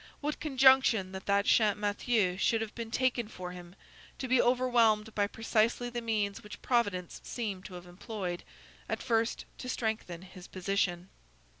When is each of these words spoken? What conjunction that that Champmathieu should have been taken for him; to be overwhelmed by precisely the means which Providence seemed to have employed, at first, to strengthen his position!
What 0.19 0.39
conjunction 0.39 1.11
that 1.11 1.27
that 1.27 1.45
Champmathieu 1.45 2.35
should 2.39 2.59
have 2.59 2.73
been 2.73 2.89
taken 2.89 3.27
for 3.27 3.51
him; 3.51 3.75
to 4.17 4.27
be 4.27 4.41
overwhelmed 4.41 5.13
by 5.13 5.27
precisely 5.27 5.91
the 5.91 6.01
means 6.01 6.41
which 6.41 6.59
Providence 6.63 7.21
seemed 7.23 7.65
to 7.65 7.75
have 7.75 7.85
employed, 7.85 8.41
at 8.89 9.03
first, 9.03 9.45
to 9.59 9.69
strengthen 9.69 10.23
his 10.23 10.47
position! 10.47 11.09